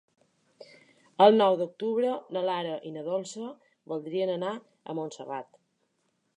[1.25, 3.53] El nou d'octubre na Lara i na Dolça
[3.95, 4.57] voldrien anar
[4.95, 5.65] a Montserrat.